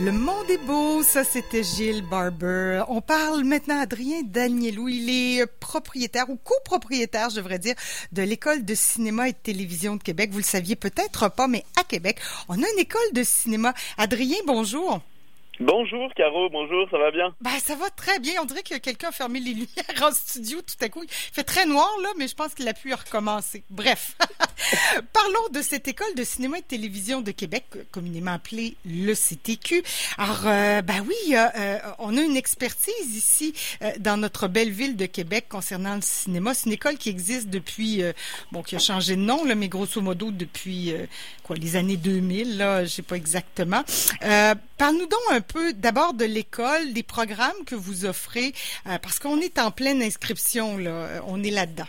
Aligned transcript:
Le 0.00 0.12
monde 0.12 0.48
est 0.48 0.64
beau, 0.64 1.02
ça 1.02 1.24
c'était 1.24 1.64
Gilles 1.64 2.02
Barber. 2.02 2.84
On 2.86 3.00
parle 3.00 3.42
maintenant 3.42 3.80
Adrien 3.80 4.22
Danielou. 4.22 4.88
Il 4.88 5.10
est 5.10 5.44
propriétaire 5.44 6.30
ou 6.30 6.36
copropriétaire, 6.36 7.30
je 7.30 7.36
devrais 7.36 7.58
dire, 7.58 7.74
de 8.12 8.22
l'école 8.22 8.64
de 8.64 8.76
cinéma 8.76 9.28
et 9.28 9.32
de 9.32 9.38
télévision 9.38 9.96
de 9.96 10.02
Québec. 10.02 10.30
Vous 10.30 10.38
le 10.38 10.44
saviez 10.44 10.76
peut-être 10.76 11.28
pas, 11.32 11.48
mais 11.48 11.64
à 11.76 11.82
Québec, 11.82 12.20
on 12.48 12.54
a 12.54 12.66
une 12.74 12.78
école 12.78 13.12
de 13.12 13.24
cinéma. 13.24 13.74
Adrien, 13.96 14.36
bonjour. 14.46 15.00
Bonjour 15.60 16.08
Caro, 16.14 16.48
bonjour, 16.50 16.88
ça 16.88 16.98
va 16.98 17.10
bien? 17.10 17.34
Ben 17.40 17.58
ça 17.58 17.74
va 17.74 17.90
très 17.90 18.20
bien. 18.20 18.34
On 18.40 18.44
dirait 18.44 18.62
que 18.62 18.76
quelqu'un 18.78 19.08
a 19.08 19.12
fermé 19.12 19.40
les 19.40 19.50
lumières 19.54 20.02
en 20.02 20.12
studio 20.12 20.60
tout 20.62 20.84
à 20.84 20.88
coup. 20.88 21.02
Il 21.02 21.10
fait 21.10 21.42
très 21.42 21.66
noir 21.66 21.90
là, 22.00 22.10
mais 22.16 22.28
je 22.28 22.36
pense 22.36 22.54
qu'il 22.54 22.68
a 22.68 22.74
pu 22.74 22.94
recommencer. 22.94 23.64
Bref, 23.68 24.16
parlons 25.12 25.48
de 25.52 25.60
cette 25.60 25.88
école 25.88 26.14
de 26.14 26.22
cinéma 26.22 26.58
et 26.58 26.60
de 26.60 26.66
télévision 26.66 27.22
de 27.22 27.32
Québec, 27.32 27.64
communément 27.90 28.34
appelée 28.34 28.76
le 28.86 29.14
CTQ. 29.14 29.82
Alors 30.16 30.42
euh, 30.46 30.80
ben 30.82 31.04
oui, 31.04 31.34
euh, 31.34 31.78
on 31.98 32.16
a 32.16 32.20
une 32.20 32.36
expertise 32.36 33.16
ici 33.16 33.52
euh, 33.82 33.90
dans 33.98 34.16
notre 34.16 34.46
belle 34.46 34.70
ville 34.70 34.96
de 34.96 35.06
Québec 35.06 35.46
concernant 35.48 35.96
le 35.96 36.02
cinéma. 36.02 36.54
C'est 36.54 36.66
une 36.66 36.74
école 36.74 36.98
qui 36.98 37.08
existe 37.08 37.50
depuis, 37.50 38.02
bon, 38.52 38.62
qui 38.62 38.76
a 38.76 38.78
changé 38.78 39.16
de 39.16 39.22
nom 39.22 39.44
là, 39.44 39.56
mais 39.56 39.66
grosso 39.66 40.00
modo 40.00 40.30
depuis 40.30 40.94
quoi 41.42 41.56
les 41.56 41.74
années 41.74 41.96
2000 41.96 42.58
là, 42.58 42.84
je 42.84 42.90
sais 42.90 43.02
pas 43.02 43.16
exactement. 43.16 43.82
Parle-nous 44.78 45.06
donc 45.06 45.20
un 45.32 45.40
peu 45.40 45.47
d'abord 45.74 46.14
de 46.14 46.24
l'école, 46.24 46.92
des 46.92 47.02
programmes 47.02 47.64
que 47.66 47.74
vous 47.74 48.04
offrez, 48.04 48.52
euh, 48.86 48.98
parce 48.98 49.18
qu'on 49.18 49.40
est 49.40 49.58
en 49.58 49.70
pleine 49.70 50.02
inscription, 50.02 50.78
là, 50.78 50.90
euh, 50.90 51.20
on 51.26 51.42
est 51.42 51.50
là-dedans. 51.50 51.88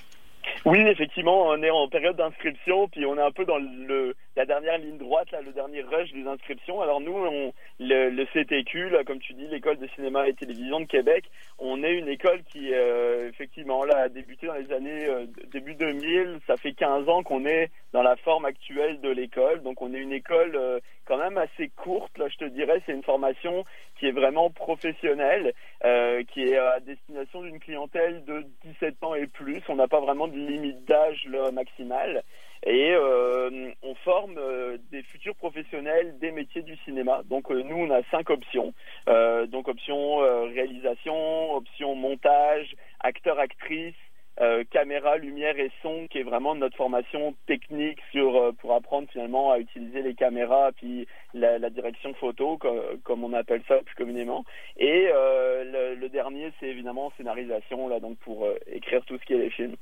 Oui, 0.65 0.79
effectivement, 0.79 1.47
on 1.47 1.63
est 1.63 1.69
en 1.69 1.87
période 1.87 2.17
d'inscription, 2.17 2.89
puis 2.89 3.05
on 3.05 3.17
est 3.17 3.21
un 3.21 3.31
peu 3.31 3.45
dans 3.45 3.57
le, 3.57 4.15
la 4.35 4.45
dernière 4.45 4.77
ligne 4.77 4.97
droite, 4.97 5.31
là, 5.31 5.41
le 5.41 5.53
dernier 5.53 5.81
rush 5.81 6.11
des 6.11 6.27
inscriptions. 6.27 6.81
Alors 6.81 6.99
nous, 6.99 7.13
on, 7.13 7.53
le, 7.79 8.25
CTQ, 8.25 8.89
là, 8.89 9.03
comme 9.05 9.19
tu 9.19 9.33
dis, 9.33 9.47
l'école 9.47 9.77
de 9.77 9.87
cinéma 9.95 10.27
et 10.27 10.33
télévision 10.33 10.81
de 10.81 10.85
Québec, 10.85 11.25
on 11.59 11.81
est 11.83 11.93
une 11.93 12.09
école 12.09 12.43
qui, 12.43 12.73
euh, 12.73 13.29
effectivement, 13.29 13.85
là, 13.85 14.03
a 14.03 14.09
débuté 14.09 14.47
dans 14.47 14.55
les 14.55 14.71
années 14.73 15.07
début 15.51 15.75
2000. 15.75 16.39
Ça 16.45 16.57
fait 16.57 16.73
15 16.73 17.07
ans 17.07 17.23
qu'on 17.23 17.45
est 17.45 17.71
dans 17.93 18.03
la 18.03 18.17
forme 18.17 18.45
actuelle 18.45 18.99
de 18.99 19.09
l'école. 19.09 19.61
Donc 19.63 19.81
on 19.81 19.93
est 19.93 19.99
une 19.99 20.13
école 20.13 20.81
quand 21.09 21.17
même 21.17 21.37
assez 21.37 21.69
courte, 21.69 22.17
là, 22.17 22.27
je 22.29 22.37
te 22.37 22.45
dirais. 22.45 22.81
C'est 22.85 22.93
une 22.93 23.03
formation 23.03 23.65
qui 23.99 24.07
est 24.07 24.11
vraiment 24.11 24.49
professionnelle, 24.49 25.53
euh, 25.83 26.23
qui 26.31 26.43
est 26.43 26.57
à 26.57 26.79
destination 26.79 27.41
d'une 27.41 27.59
clientèle 27.59 28.23
de 28.25 28.45
17 28.63 29.03
ans 29.03 29.15
et 29.15 29.27
plus. 29.27 29.61
On 29.67 29.75
n'a 29.75 29.87
pas 29.87 29.99
vraiment 29.99 30.27
de 30.27 30.37
limite 30.49 30.85
d'âge 30.85 31.27
maximale. 31.53 32.23
Et 32.65 32.91
euh, 32.91 33.71
on 33.83 33.95
forme 33.95 34.35
euh, 34.37 34.77
des 34.91 35.01
futurs 35.03 35.35
professionnels 35.35 36.17
des 36.19 36.31
métiers 36.31 36.61
du 36.61 36.75
cinéma. 36.83 37.21
Donc 37.29 37.49
nous, 37.49 37.75
on 37.75 37.89
a 37.89 38.01
cinq 38.11 38.29
options. 38.29 38.73
donc 39.07 39.67
option 39.67 40.17
réalisation, 40.17 41.53
option 41.53 41.95
montage, 41.95 42.75
acteur-actrice, 42.99 43.95
euh, 44.41 44.63
caméra, 44.71 45.17
lumière 45.17 45.59
et 45.59 45.69
son, 45.81 46.07
qui 46.07 46.19
est 46.19 46.23
vraiment 46.23 46.55
notre 46.55 46.77
formation 46.77 47.35
technique 47.45 47.99
sur 48.11 48.37
euh, 48.37 48.53
pour 48.53 48.73
apprendre 48.73 49.09
finalement 49.11 49.51
à 49.51 49.59
utiliser 49.59 50.01
les 50.01 50.13
caméras, 50.13 50.71
puis 50.71 51.07
la, 51.33 51.69
direction 51.69 52.13
photo, 52.13 52.57
comme, 53.03 53.23
on 53.25 53.33
appelle 53.33 53.61
ça 53.67 53.79
plus 53.83 53.95
communément. 53.95 54.45
Et 54.77 55.09
euh, 55.13 55.93
le, 55.93 55.95
le, 55.95 56.09
dernier, 56.09 56.53
c'est 56.59 56.67
évidemment 56.67 57.11
scénarisation, 57.17 57.89
là, 57.89 57.99
donc 57.99 58.17
pour 58.19 58.45
euh, 58.45 58.55
écrire 58.71 59.03
tout 59.05 59.17
ce 59.17 59.25
qui 59.25 59.33
est 59.33 59.39
les 59.39 59.49
films. 59.49 59.75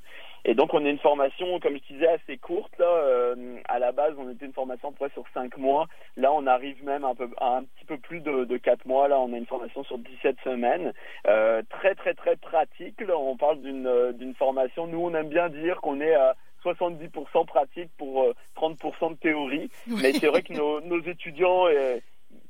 Et 0.47 0.55
donc 0.55 0.73
on 0.73 0.83
a 0.85 0.89
une 0.89 0.97
formation, 0.97 1.59
comme 1.59 1.77
je 1.77 1.93
disais, 1.93 2.07
assez 2.07 2.37
courte. 2.37 2.71
Là, 2.79 2.85
euh, 2.85 3.57
à 3.67 3.79
la 3.79 3.91
base, 3.91 4.13
on 4.17 4.31
était 4.31 4.45
une 4.45 4.53
formation 4.53 4.93
près 4.93 5.09
sur 5.09 5.25
5 5.33 5.57
mois. 5.57 5.87
Là, 6.15 6.31
on 6.31 6.47
arrive 6.47 6.83
même 6.85 7.03
un 7.03 7.13
peu, 7.13 7.29
à 7.37 7.57
un 7.57 7.63
petit 7.63 7.83
peu 7.85 7.97
plus 7.97 8.21
de, 8.21 8.45
de 8.45 8.57
4 8.57 8.85
mois. 8.85 9.09
Là, 9.09 9.19
on 9.19 9.33
a 9.33 9.37
une 9.37 9.45
formation 9.45 9.83
sur 9.83 9.97
17 9.97 10.37
semaines. 10.45 10.93
Euh, 11.27 11.61
très 11.69 11.95
très 11.95 12.13
très 12.13 12.37
pratique. 12.37 13.01
Là, 13.01 13.17
on 13.17 13.35
parle 13.35 13.59
d'une 13.59 13.87
euh, 13.87 14.13
d'une 14.13 14.35
formation. 14.35 14.87
Nous, 14.87 14.99
on 14.99 15.13
aime 15.15 15.27
bien 15.27 15.49
dire 15.49 15.81
qu'on 15.81 15.99
est 15.99 16.15
à 16.15 16.35
70% 16.63 17.45
pratique 17.45 17.89
pour 17.97 18.25
30% 18.55 19.11
de 19.11 19.15
théorie. 19.17 19.69
Mais 19.87 20.13
c'est 20.13 20.27
vrai 20.27 20.43
que 20.43 20.53
nos, 20.53 20.79
nos 20.81 21.01
étudiants 21.01 21.65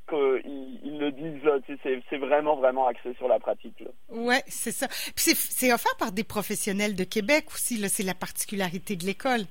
qu'ils 0.08 0.98
le 0.98 1.10
disent, 1.12 2.02
c'est 2.10 2.18
vraiment, 2.18 2.56
vraiment 2.56 2.86
axé 2.86 3.14
sur 3.16 3.28
la 3.28 3.38
pratique. 3.38 3.78
Là. 3.80 3.90
Ouais, 4.10 4.42
c'est 4.46 4.72
ça. 4.72 4.88
Puis 4.88 5.34
c'est 5.34 5.72
offert 5.72 5.96
par 5.98 6.12
des 6.12 6.24
professionnels 6.24 6.94
de 6.94 7.04
Québec 7.04 7.46
aussi, 7.52 7.86
c'est 7.88 8.02
la 8.02 8.14
particularité 8.14 8.96
de 8.96 9.04
l'école. 9.04 9.42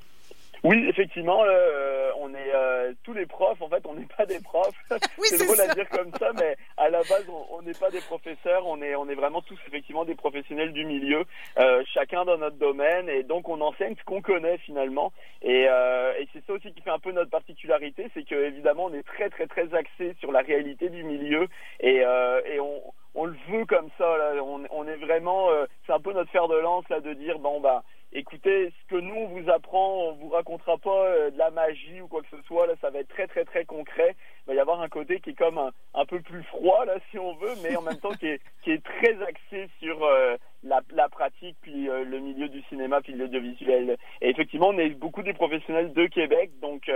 Oui, 0.63 0.85
effectivement, 0.87 1.43
euh, 1.43 2.11
on 2.19 2.33
est 2.33 2.51
euh, 2.53 2.93
tous 3.03 3.13
les 3.13 3.25
profs. 3.25 3.61
En 3.61 3.69
fait, 3.69 3.85
on 3.85 3.95
n'est 3.95 4.07
pas 4.17 4.25
des 4.25 4.39
profs. 4.39 4.75
c'est 5.19 5.45
drôle 5.45 5.61
à 5.61 5.73
dire 5.73 5.87
comme 5.89 6.11
ça, 6.19 6.31
mais 6.35 6.55
à 6.77 6.89
la 6.89 6.99
base, 6.99 7.25
on 7.51 7.61
n'est 7.61 7.73
pas 7.73 7.89
des 7.91 8.01
professeurs. 8.01 8.65
On 8.65 8.81
est, 8.81 8.95
on 8.95 9.07
est 9.09 9.15
vraiment 9.15 9.41
tous 9.41 9.57
effectivement 9.67 10.05
des 10.05 10.15
professionnels 10.15 10.73
du 10.73 10.85
milieu, 10.85 11.25
euh, 11.59 11.83
chacun 11.93 12.25
dans 12.25 12.37
notre 12.37 12.57
domaine, 12.57 13.09
et 13.09 13.23
donc 13.23 13.49
on 13.49 13.61
enseigne 13.61 13.95
ce 13.97 14.03
qu'on 14.03 14.21
connaît 14.21 14.57
finalement. 14.59 15.11
Et, 15.41 15.63
et 15.63 16.27
c'est 16.33 16.45
ça 16.45 16.53
aussi 16.53 16.73
qui 16.73 16.81
fait 16.81 16.89
un 16.89 16.99
peu 16.99 17.11
notre 17.11 17.29
particularité, 17.29 18.09
c'est 18.13 18.23
que 18.23 18.35
évidemment, 18.35 18.85
on 18.85 18.93
est 18.93 19.03
très, 19.03 19.29
très, 19.29 19.47
très 19.47 19.73
axé 19.73 20.15
sur 20.19 20.31
la 20.31 20.41
réalité 20.41 20.89
du 20.89 21.03
milieu, 21.03 21.47
et, 21.79 21.97
et 21.97 22.59
on 22.59 22.81
on 23.19 23.25
le 23.25 23.35
veut 23.49 23.65
comme 23.65 23.89
ça. 23.97 24.17
Là. 24.17 24.43
On, 24.43 24.61
on 24.69 24.87
est 24.87 24.97
vraiment, 24.97 25.49
c'est 25.85 25.93
un 25.93 25.99
peu 25.99 26.13
notre 26.13 26.29
fer 26.31 26.47
de 26.47 26.55
lance 26.55 26.87
là 26.89 26.99
de 26.99 27.13
dire 27.13 27.39
bon 27.39 27.59
bah 27.59 27.83
écoutez, 28.13 28.71
ce 28.81 28.95
que 28.95 28.99
nous 28.99 29.15
on 29.15 29.27
vous 29.27 29.49
apprend, 29.49 30.09
on 30.09 30.13
vous 30.13 30.29
racontera 30.29 30.77
pas 30.77 31.05
euh, 31.05 31.31
de 31.31 31.37
la 31.37 31.51
magie 31.51 32.01
ou 32.01 32.07
quoi 32.07 32.21
que 32.21 32.35
ce 32.35 32.41
soit. 32.43 32.67
Là, 32.67 32.73
ça 32.81 32.89
va 32.89 32.99
être 32.99 33.09
très 33.09 33.27
très 33.27 33.45
très 33.45 33.65
concret. 33.65 34.15
Il 34.45 34.49
va 34.49 34.53
y 34.55 34.59
avoir 34.59 34.81
un 34.81 34.89
côté 34.89 35.19
qui 35.19 35.31
est 35.31 35.37
comme 35.37 35.57
un, 35.57 36.05
peu 36.05 36.19
plus 36.21 36.43
froid 36.43 36.85
là, 36.85 36.95
si 37.11 37.19
on 37.19 37.35
veut, 37.35 37.53
mais 37.63 37.75
en 37.75 37.81
même 37.81 37.97
temps 37.97 38.13
qui 38.13 38.27
est 38.27 38.41
qui 38.63 38.71
est 38.71 38.83
très 38.83 39.21
axé 39.23 39.69
sur 39.79 40.03
euh, 40.03 40.35
la, 40.63 40.81
la, 40.93 41.09
pratique 41.09 41.57
puis 41.61 41.89
euh, 41.89 42.03
le 42.03 42.19
milieu 42.19 42.49
du 42.49 42.61
cinéma 42.63 43.01
puis 43.01 43.13
l'audiovisuel. 43.13 43.97
Et 44.21 44.29
effectivement, 44.29 44.69
on 44.69 44.77
est 44.77 44.89
beaucoup 44.89 45.23
des 45.23 45.33
professionnels 45.33 45.93
de 45.93 46.05
Québec, 46.07 46.51
donc 46.61 46.89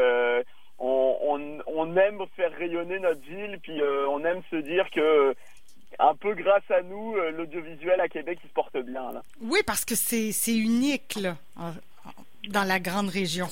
on, 0.80 1.18
on, 1.22 1.60
on, 1.68 1.96
aime 1.96 2.26
faire 2.36 2.52
rayonner 2.58 3.00
notre 3.00 3.22
ville, 3.22 3.60
puis 3.62 3.80
on 4.10 4.24
aime 4.26 4.42
se 4.50 4.56
dire 4.56 4.90
que 4.90 5.36
un 6.02 6.16
peu 6.16 6.34
grâce 6.34 6.70
à 6.70 6.82
nous, 6.82 7.16
euh, 7.16 7.32
l'audiovisuel 7.32 8.00
à 8.02 8.08
Québec 8.08 8.40
il 8.44 8.48
se 8.48 8.54
porte 8.54 8.78
bien. 8.78 9.12
Là. 9.12 9.22
Oui, 9.42 9.60
parce 9.66 9.86
que 9.86 9.96
c'est 9.96 10.56
unique 10.56 11.16
là, 11.16 11.36
dans 12.50 12.64
la 12.64 12.80
grande 12.80 13.10
région. 13.10 13.48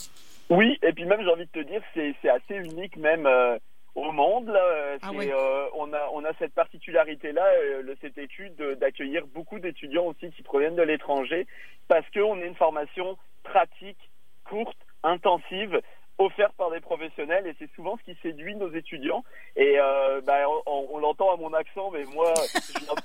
Oui, 0.49 0.79
et 0.81 0.93
puis 0.93 1.05
même 1.05 1.21
j'ai 1.21 1.29
envie 1.29 1.45
de 1.45 1.51
te 1.51 1.67
dire, 1.67 1.81
c'est 1.93 2.29
assez 2.29 2.55
unique 2.55 2.97
même 2.97 3.27
euh, 3.27 3.57
au 3.93 4.11
monde. 4.11 4.47
Là. 4.47 4.97
Ah 5.01 5.11
euh, 5.13 5.65
on, 5.75 5.93
a, 5.93 6.09
on 6.13 6.25
a 6.25 6.33
cette 6.39 6.53
particularité-là, 6.53 7.45
le 7.83 7.95
CTQ, 7.95 8.51
d'accueillir 8.79 9.27
beaucoup 9.27 9.59
d'étudiants 9.59 10.05
aussi 10.05 10.31
qui 10.31 10.41
proviennent 10.41 10.75
de 10.75 10.81
l'étranger, 10.81 11.45
parce 11.88 12.05
qu'on 12.11 12.39
est 12.39 12.47
une 12.47 12.55
formation 12.55 13.17
pratique, 13.43 14.09
courte, 14.43 14.77
intensive, 15.03 15.79
offerte 16.19 16.53
par 16.57 16.69
des 16.69 16.81
professionnels 16.81 17.47
et 17.47 17.56
c'est 17.57 17.72
souvent 17.74 17.97
ce 17.97 18.12
qui 18.12 18.18
séduit 18.22 18.56
nos 18.56 18.72
étudiants. 18.72 19.24
Et 19.56 19.80
euh, 19.80 20.22
bah, 20.22 20.38
on, 20.68 21.00
l'entend 21.00 21.34
à 21.34 21.38
mon 21.38 21.53
accent, 21.53 21.90
mais 21.91 22.03
moi, 22.13 22.34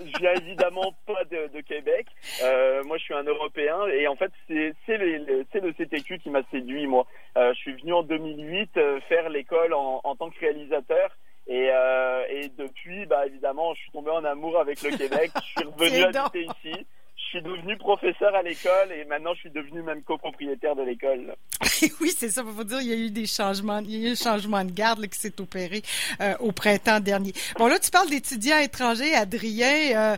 je 0.00 0.18
viens, 0.18 0.34
évidemment 0.34 0.94
pas 1.06 1.24
de, 1.24 1.48
de 1.54 1.60
Québec. 1.60 2.06
Euh, 2.42 2.82
moi, 2.84 2.98
je 2.98 3.04
suis 3.04 3.14
un 3.14 3.22
Européen 3.22 3.86
et 3.86 4.08
en 4.08 4.16
fait, 4.16 4.32
c'est 4.48 4.98
le, 4.98 5.72
CTQ 5.72 6.18
qui 6.18 6.30
m'a 6.30 6.42
séduit. 6.50 6.86
Moi, 6.86 7.06
euh, 7.38 7.54
je 7.54 7.58
suis 7.58 7.72
venu 7.74 7.92
en 7.94 8.02
2008 8.02 8.76
euh, 8.76 9.00
faire 9.08 9.28
l'école 9.28 9.72
en, 9.74 10.00
en, 10.02 10.16
tant 10.16 10.28
que 10.30 10.40
réalisateur. 10.40 11.16
Et, 11.46 11.68
euh, 11.70 12.24
et 12.30 12.48
depuis, 12.56 13.06
bah 13.06 13.26
évidemment, 13.26 13.74
je 13.74 13.82
suis 13.82 13.92
tombé 13.92 14.10
en 14.10 14.24
amour 14.24 14.58
avec 14.58 14.82
le 14.82 14.96
Québec. 14.96 15.30
Je 15.36 15.40
suis 15.40 15.64
revenu 15.78 16.02
habiter 16.04 16.46
ici 16.46 16.86
suis 17.34 17.42
devenu 17.42 17.76
professeur 17.76 18.34
à 18.34 18.42
l'école 18.42 18.92
et 18.92 19.04
maintenant 19.06 19.34
je 19.34 19.40
suis 19.40 19.50
devenu 19.50 19.82
même 19.82 20.02
copropriétaire 20.02 20.76
de 20.76 20.82
l'école. 20.82 21.34
oui, 22.00 22.12
c'est 22.16 22.30
ça. 22.30 22.44
Faut 22.44 22.64
dire, 22.64 22.80
il 22.80 22.88
y 22.88 22.92
a 22.92 22.96
eu 22.96 23.10
des 23.10 23.26
changements, 23.26 23.78
il 23.80 23.90
y 23.90 24.04
a 24.04 24.08
eu 24.08 24.12
un 24.12 24.14
changement 24.14 24.64
de 24.64 24.70
garde 24.70 25.06
qui 25.08 25.18
s'est 25.18 25.40
opéré 25.40 25.82
euh, 26.20 26.34
au 26.38 26.52
printemps 26.52 27.00
dernier. 27.00 27.32
Bon, 27.58 27.66
là, 27.66 27.78
tu 27.78 27.90
parles 27.90 28.08
d'étudiants 28.08 28.58
étrangers, 28.58 29.14
Adrien. 29.14 30.12
Euh, 30.12 30.16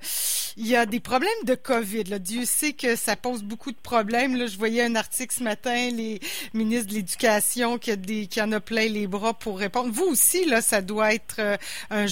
il 0.59 0.67
y 0.67 0.77
a 0.77 0.85
des 0.85 1.01
problèmes 1.01 1.31
de 1.45 1.55
COVID. 1.55 2.05
Dieu 2.21 2.45
sait 2.45 2.73
que 2.73 2.97
ça 2.97 3.17
pose 3.17 3.43
beaucoup 3.43 3.73
de 3.73 3.77
problèmes. 3.77 4.47
Je 4.47 4.59
voyais 4.59 4.83
un 4.83 4.95
article 4.95 5.35
ce 5.35 5.43
matin, 5.43 5.91
les 5.91 6.21
ministres 6.53 6.89
de 6.91 6.95
l'Éducation 6.95 7.79
qui, 7.79 8.29
qui 8.29 8.43
en 8.43 8.53
a 8.53 8.61
plein 8.61 8.89
les 8.89 9.07
bras 9.07 9.35
pour 9.35 9.59
répondre. 9.59 9.91
Vous 9.91 10.05
aussi, 10.05 10.45
là, 10.45 10.61
ça 10.61 10.83
doit 10.83 11.15
être 11.15 11.37
euh, 11.39 11.57
un, 11.91 12.07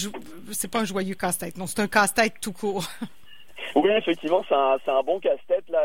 c'est 0.53 0.69
pas 0.69 0.81
un 0.81 0.85
joyeux 0.85 1.15
casse-tête. 1.15 1.59
Non, 1.59 1.67
c'est 1.67 1.81
un 1.81 1.89
casse-tête 1.89 2.35
tout 2.41 2.53
court. 2.53 2.87
Oui, 3.75 3.91
effectivement, 3.91 4.45
c'est 4.49 4.55
un, 4.55 4.79
un, 4.87 5.03
bon 5.03 5.21
casse-tête. 5.21 5.69
Là. 5.69 5.81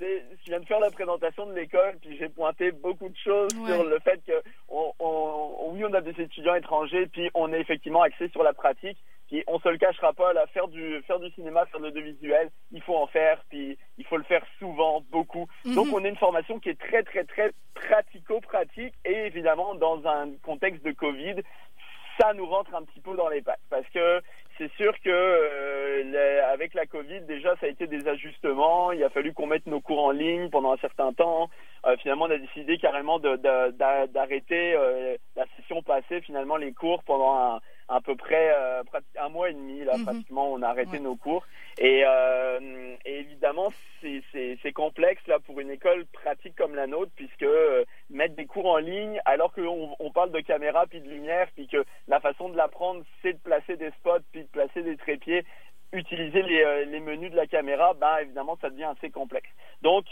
je 0.00 0.06
viens 0.46 0.60
de 0.60 0.66
faire 0.66 0.80
la 0.80 0.90
présentation 0.90 1.46
de 1.46 1.54
l'école, 1.54 1.98
puis 2.00 2.16
j'ai 2.18 2.28
pointé 2.28 2.72
beaucoup 2.72 3.08
de 3.08 3.16
choses 3.16 3.50
sur 3.50 3.84
le 3.84 3.98
fait 4.00 4.20
que, 4.26 4.42
on, 4.68 4.92
on, 4.98 5.70
oui, 5.72 5.84
on 5.84 5.92
a 5.94 6.00
des 6.00 6.20
étudiants 6.20 6.54
étrangers, 6.54 7.06
puis 7.06 7.30
on 7.34 7.52
est 7.52 7.60
effectivement 7.60 8.02
axé 8.02 8.28
sur 8.28 8.42
la 8.42 8.52
pratique. 8.52 8.98
Puis 9.28 9.44
on 9.46 9.60
se 9.60 9.68
le 9.68 9.76
cachera 9.76 10.14
pas, 10.14 10.32
là, 10.32 10.46
faire 10.48 10.68
du 10.68 11.02
faire 11.06 11.20
du 11.20 11.30
cinéma, 11.32 11.66
faire 11.66 11.80
de 11.80 11.86
l'audiovisuel, 11.86 12.50
il 12.72 12.80
faut 12.82 12.96
en 12.96 13.06
faire, 13.06 13.44
puis 13.50 13.78
il 13.98 14.06
faut 14.06 14.16
le 14.16 14.24
faire 14.24 14.44
souvent, 14.58 15.02
beaucoup. 15.10 15.46
Mhm. 15.66 15.74
Donc 15.74 15.88
on 15.92 16.02
a 16.02 16.08
une 16.08 16.16
formation 16.16 16.58
qui 16.58 16.70
est 16.70 16.80
très 16.80 17.02
très 17.02 17.24
très 17.24 17.52
pratico-pratique 17.74 18.94
et 19.04 19.26
évidemment 19.26 19.74
dans 19.74 20.06
un 20.06 20.30
contexte 20.42 20.82
de 20.82 20.92
Covid, 20.92 21.42
ça 22.18 22.32
nous 22.32 22.46
rentre 22.46 22.74
un 22.74 22.82
petit 22.84 23.00
peu 23.00 23.14
dans 23.16 23.28
les 23.28 23.42
pattes 23.42 23.60
parce 23.68 23.86
que 23.90 24.22
sûr 24.78 24.94
que 25.00 25.10
euh, 25.10 26.52
avec 26.52 26.72
la 26.74 26.86
Covid, 26.86 27.22
déjà, 27.22 27.54
ça 27.56 27.66
a 27.66 27.68
été 27.68 27.86
des 27.86 28.06
ajustements. 28.06 28.92
Il 28.92 29.02
a 29.02 29.10
fallu 29.10 29.34
qu'on 29.34 29.46
mette 29.46 29.66
nos 29.66 29.80
cours 29.80 30.04
en 30.04 30.12
ligne 30.12 30.48
pendant 30.50 30.72
un 30.72 30.76
certain 30.78 31.12
temps. 31.12 31.50
Euh, 31.84 31.96
finalement, 32.00 32.26
on 32.26 32.30
a 32.30 32.38
décidé 32.38 32.78
carrément 32.78 33.18
d'arrêter 33.18 34.74
euh, 34.74 35.16
la 35.36 35.44
session 35.56 35.82
passée, 35.82 36.20
finalement, 36.20 36.56
les 36.56 36.72
cours 36.72 37.02
pendant 37.02 37.34
un, 37.34 37.60
à 37.88 38.00
peu 38.00 38.14
près 38.14 38.54
un 39.18 39.28
mois 39.28 39.50
et 39.50 39.54
demi. 39.54 39.84
Là, 39.84 39.96
mhm. 39.98 40.04
pratiquement, 40.04 40.52
on 40.52 40.62
a 40.62 40.68
arrêté 40.68 41.00
nos 41.00 41.16
cours. 41.16 41.44
Et, 41.78 42.04
et 43.04 43.18
évidemment, 43.18 43.72
c'est 44.00 44.72
complexe 44.72 45.26
là 45.26 45.38
pour 45.40 45.58
une 45.60 45.70
école 45.70 46.06
pratique 46.06 46.54
comme 46.56 46.74
la 46.74 46.86
nôtre, 46.86 47.12
puisque 47.16 47.46
mettre 48.18 48.34
des 48.34 48.46
cours 48.46 48.66
en 48.66 48.78
ligne, 48.78 49.20
alors 49.24 49.52
qu'on 49.52 49.94
on 49.98 50.10
parle 50.10 50.32
de 50.32 50.40
caméra 50.40 50.86
puis 50.86 51.00
de 51.00 51.08
lumière, 51.08 51.46
puis 51.54 51.68
que 51.68 51.84
la 52.08 52.18
façon 52.18 52.48
de 52.48 52.56
l'apprendre, 52.56 53.04
c'est 53.22 53.34
de 53.34 53.38
placer 53.38 53.76
des 53.76 53.90
spots 53.92 54.26
puis 54.32 54.42
placer 54.44 54.82
des 54.82 54.96
trépieds, 54.96 55.44
utiliser 55.92 56.42
euh, 56.42 56.84
les, 56.84 57.00
menus 57.00 57.30
de 57.30 57.36
la 57.36 57.46
caméra, 57.46 57.94
ben 57.94 58.18
évidemment 58.20 58.58
ça 58.60 58.70
devient 58.70 58.90
assez 58.96 59.10
complexe. 59.10 59.48
Donc 59.82 60.04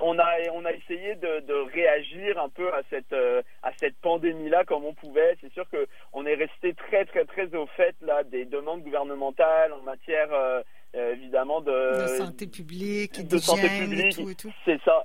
on 0.00 0.18
a 0.18 0.28
on 0.52 0.64
a 0.64 0.72
essayé 0.72 1.14
de, 1.14 1.72
réagir 1.72 2.42
un 2.42 2.48
peu 2.48 2.74
à 2.74 2.80
cette 2.90 3.12
euh, 3.12 3.42
à 3.62 3.70
cette 3.76 3.96
pandémie 3.98 4.50
là 4.50 4.64
comme 4.64 4.84
on 4.84 4.94
pouvait. 4.94 5.36
C'est 5.40 5.52
sûr 5.52 5.68
que 5.70 5.86
on 6.12 6.26
est 6.26 6.34
resté 6.34 6.74
très 6.74 7.04
très 7.04 7.24
très 7.24 7.54
au 7.54 7.66
fait 7.66 7.94
là 8.02 8.24
des 8.24 8.44
demandes 8.44 8.82
gouvernementales 8.82 9.72
en 9.72 9.82
matière 9.82 10.28
euh, 10.32 10.62
évidemment 10.94 11.62
de, 11.62 12.06
santé 12.18 12.46
publique, 12.46 13.26
de 13.26 13.38
santé 13.38 13.66
publique, 13.80 14.20
C'est 14.66 14.80
ça 14.82 15.04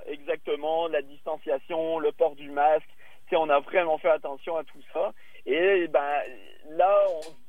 la 0.90 1.02
distanciation, 1.02 2.00
le 2.00 2.12
port 2.12 2.36
du 2.36 2.50
masque. 2.50 2.90
on 3.32 3.50
a 3.50 3.60
vraiment 3.60 3.98
fait 3.98 4.10
attention 4.10 4.56
à 4.58 4.64
tout 4.64 4.82
ça. 4.94 5.14
Et 5.46 5.88
ben 5.88 6.22
là 6.70 6.94
on 7.16 7.48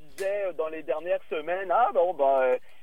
dans 0.56 0.69
les 0.69 0.82
dernières 0.82 1.23
semaines, 1.31 1.70
ah 1.70 1.91
bon, 1.94 2.17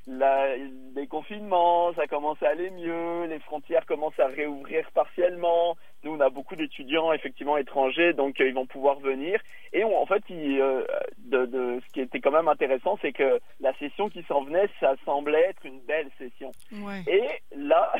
la, 0.08 0.56
les 0.96 1.08
confinements, 1.08 1.94
ça 1.94 2.08
commence 2.08 2.42
à 2.42 2.50
aller 2.50 2.70
mieux, 2.70 3.26
les 3.26 3.40
frontières 3.40 3.86
commencent 3.86 4.20
à 4.20 4.28
réouvrir 4.28 4.90
partiellement. 4.94 5.76
Nous, 6.06 6.12
on 6.12 6.20
a 6.20 6.30
beaucoup 6.30 6.56
d'étudiants 6.56 7.12
effectivement 7.14 7.58
étrangers, 7.58 8.14
donc 8.14 8.40
euh, 8.40 8.48
ils 8.48 8.54
vont 8.54 8.68
pouvoir 8.68 9.00
venir. 9.00 9.42
Et 9.74 9.84
en 9.84 10.06
fait, 10.06 10.24
euh, 10.30 10.86
de, 11.18 11.48
de, 11.48 11.82
ce 11.84 11.94
qui 11.94 12.02
était 12.02 12.20
quand 12.20 12.32
même 12.32 12.48
intéressant, 12.48 13.00
c'est 13.02 13.12
que 13.12 13.40
la 13.60 13.74
session 13.80 14.10
qui 14.10 14.22
s'en 14.28 14.44
venait, 14.44 14.70
ça 14.80 14.94
semblait 15.04 15.42
être 15.50 15.66
une 15.66 15.80
belle 15.80 16.12
session. 16.20 16.52
Et 17.08 17.24
là, 17.58 17.92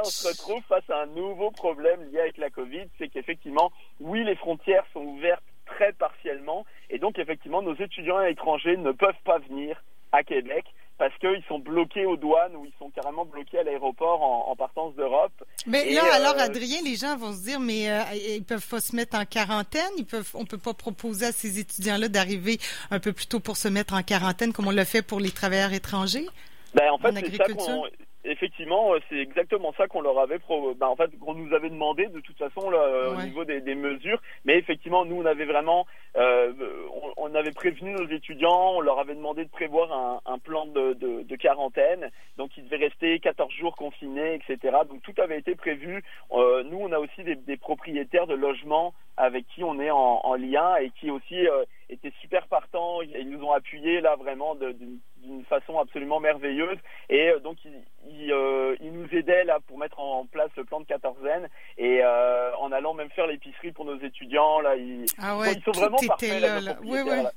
on 0.00 0.04
se 0.04 0.26
retrouve 0.26 0.60
face 0.64 0.90
à 0.90 1.02
un 1.02 1.06
nouveau 1.06 1.52
problème 1.52 2.02
lié 2.10 2.18
avec 2.18 2.36
la 2.36 2.50
Covid, 2.50 2.88
c'est 2.98 3.08
qu'effectivement, 3.08 3.70
oui, 4.00 4.24
les 4.24 4.34
frontières 4.34 4.84
sont 4.92 5.04
ouvertes 5.04 5.44
très 5.66 5.92
partiellement. 5.92 6.66
Et 6.90 6.98
donc, 6.98 7.20
effectivement, 7.20 7.62
nos 7.62 7.76
étudiants 7.76 8.20
étrangers 8.22 8.76
ne 8.76 8.90
peuvent 8.90 9.22
pas 9.24 9.38
venir 9.38 9.80
à 10.10 10.24
Québec 10.24 10.64
parce 10.98 11.16
qu'ils 11.18 11.42
sont 11.48 11.58
bloqués 11.58 12.06
aux 12.06 12.16
douanes 12.16 12.54
ou 12.56 12.64
ils 12.66 12.72
sont 12.78 12.90
carrément 12.90 13.24
bloqués 13.24 13.58
à 13.58 13.62
l'aéroport 13.64 14.22
en, 14.22 14.54
partance 14.54 14.94
d'Europe. 14.94 15.32
Mais 15.66 15.92
là, 15.92 16.02
alors, 16.14 16.34
euh, 16.36 16.44
Adrien, 16.44 16.78
les 16.84 16.94
gens 16.94 17.16
vont 17.16 17.32
se 17.32 17.42
dire, 17.42 17.58
mais 17.58 17.90
euh, 17.90 18.02
ils 18.36 18.44
peuvent 18.44 18.66
pas 18.68 18.80
se 18.80 18.94
mettre 18.94 19.16
en 19.16 19.24
quarantaine. 19.24 19.90
Ils 19.98 20.06
peuvent, 20.06 20.30
on 20.34 20.44
peut 20.44 20.58
pas 20.58 20.74
proposer 20.74 21.26
à 21.26 21.32
ces 21.32 21.58
étudiants-là 21.58 22.08
d'arriver 22.08 22.58
un 22.90 23.00
peu 23.00 23.12
plus 23.12 23.26
tôt 23.26 23.40
pour 23.40 23.56
se 23.56 23.68
mettre 23.68 23.94
en 23.94 24.02
quarantaine, 24.02 24.52
comme 24.52 24.68
on 24.68 24.70
l'a 24.70 24.84
fait 24.84 25.02
pour 25.02 25.18
les 25.18 25.30
travailleurs 25.30 25.72
étrangers? 25.72 26.26
Ben, 26.74 26.90
en 26.90 26.98
fait, 26.98 27.12
ça 27.36 27.44
qu'on 27.52 27.84
effectivement, 28.24 28.94
euh, 28.94 28.98
c'est 29.08 29.18
exactement 29.18 29.74
ça 29.76 29.86
qu'on 29.86 30.00
leur 30.00 30.18
avait, 30.18 30.38
pro... 30.38 30.74
Ben, 30.74 30.86
en 30.86 30.96
fait, 30.96 31.10
qu'on 31.18 31.34
nous 31.34 31.52
avait 31.54 31.70
demandé 31.70 32.06
de 32.06 32.20
toute 32.20 32.38
façon 32.38 32.70
là, 32.70 33.10
au 33.10 33.22
niveau 33.22 33.44
des, 33.44 33.60
des, 33.60 33.74
mesures. 33.74 34.20
Mais 34.44 34.58
effectivement, 34.58 35.04
nous, 35.04 35.16
on 35.16 35.26
avait 35.26 35.44
vraiment, 35.44 35.86
euh, 36.16 36.52
on, 36.92 37.12
on, 37.16 37.34
avait 37.34 37.50
prévenu 37.50 37.92
nos 37.92 38.08
étudiants, 38.08 38.74
on 38.76 38.80
leur 38.80 38.98
avait 39.00 39.14
demandé 39.14 39.44
de 39.44 39.50
prévoir 39.50 39.92
un, 39.92 40.20
un 40.32 40.38
plan 40.38 40.66
de, 40.66 40.92
de, 40.94 41.22
de, 41.22 41.36
quarantaine. 41.36 42.10
Donc, 42.36 42.56
ils 42.56 42.64
devaient 42.64 42.84
rester 42.84 43.18
14 43.18 43.52
jours 43.52 43.74
confinés, 43.74 44.34
etc. 44.34 44.78
Donc, 44.88 45.02
tout 45.02 45.14
avait 45.20 45.38
été 45.38 45.56
prévu. 45.56 46.04
Euh, 46.32 46.62
nous, 46.64 46.78
on 46.78 46.92
a 46.92 46.98
aussi 46.98 47.24
des, 47.24 47.34
des, 47.34 47.56
propriétaires 47.56 48.26
de 48.28 48.34
logements 48.34 48.94
avec 49.16 49.46
qui 49.48 49.64
on 49.64 49.80
est 49.80 49.90
en, 49.90 50.20
en 50.22 50.34
lien 50.34 50.76
et 50.76 50.90
qui 50.90 51.10
aussi 51.10 51.46
euh, 51.48 51.64
étaient 51.88 52.12
super 52.20 52.46
partants. 52.46 53.00
Ils 53.02 53.30
nous 53.30 53.44
ont 53.44 53.52
appuyés 53.52 54.00
là 54.00 54.16
vraiment 54.16 54.54
d'une 54.54 55.44
façon 55.44 55.78
absolument 55.78 56.20
merveilleuse. 56.20 56.78
Et 57.08 57.30
euh, 57.30 57.38
donc, 57.40 57.58
il, 57.64 58.32
euh, 58.32 58.76
il, 58.80 58.92
nous 58.92 59.06
aidait 59.12 59.44
là 59.44 59.58
pour 59.66 59.78
mettre 59.78 59.98
en 60.00 60.26
place 60.26 60.50
le 60.56 60.64
plan 60.64 60.80
de 60.80 60.86
quatorzaine 60.86 61.48
et 61.78 62.00
euh, 62.02 62.54
en 62.56 62.72
allant 62.72 62.94
même 62.94 63.10
faire 63.10 63.26
l'épicerie 63.26 63.72
pour 63.72 63.84
nos 63.84 63.98
étudiants. 63.98 64.60
Là, 64.60 64.76
ils, 64.76 65.04
ah 65.18 65.38
ils 65.54 65.62
sont 65.62 65.72
vraiment 65.72 65.98
Là, 66.08 67.30